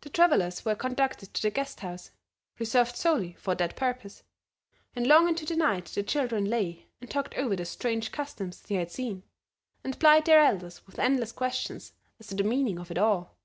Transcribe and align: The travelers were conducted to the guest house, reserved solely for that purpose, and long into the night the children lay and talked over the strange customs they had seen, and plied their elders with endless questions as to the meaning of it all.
The 0.00 0.08
travelers 0.08 0.64
were 0.64 0.74
conducted 0.74 1.34
to 1.34 1.42
the 1.42 1.50
guest 1.50 1.80
house, 1.80 2.12
reserved 2.58 2.96
solely 2.96 3.34
for 3.34 3.54
that 3.56 3.76
purpose, 3.76 4.22
and 4.96 5.06
long 5.06 5.28
into 5.28 5.44
the 5.44 5.54
night 5.54 5.84
the 5.84 6.02
children 6.02 6.46
lay 6.46 6.86
and 7.02 7.10
talked 7.10 7.34
over 7.34 7.54
the 7.54 7.66
strange 7.66 8.10
customs 8.10 8.62
they 8.62 8.76
had 8.76 8.90
seen, 8.90 9.22
and 9.84 10.00
plied 10.00 10.24
their 10.24 10.40
elders 10.40 10.86
with 10.86 10.98
endless 10.98 11.30
questions 11.32 11.92
as 12.18 12.28
to 12.28 12.36
the 12.36 12.42
meaning 12.42 12.78
of 12.78 12.90
it 12.90 12.96
all. 12.96 13.36